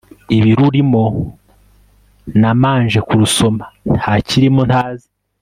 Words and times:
ibirurimo 0.37 1.03
namanje 2.41 2.99
kurusoma 3.07 3.65
ntakirimo 3.97 4.61
ntazi 4.69 5.07